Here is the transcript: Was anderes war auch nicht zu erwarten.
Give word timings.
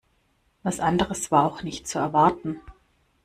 Was 0.63 0.79
anderes 0.79 1.29
war 1.29 1.45
auch 1.45 1.61
nicht 1.61 1.87
zu 1.87 1.99
erwarten. 1.99 2.59